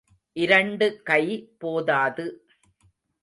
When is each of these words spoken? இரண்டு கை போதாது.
இரண்டு 0.35 1.01
கை 1.03 1.23
போதாது. 1.57 2.25